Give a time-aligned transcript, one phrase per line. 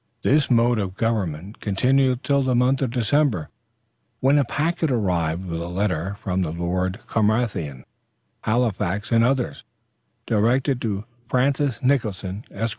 [0.23, 3.49] This mode of government continued till the month of December,
[4.19, 7.83] when a packet arrived with a letter from the Lords Carmarthen,
[8.41, 9.63] Halifax and others,
[10.25, 12.69] directed to "Francis Nicholson, esq.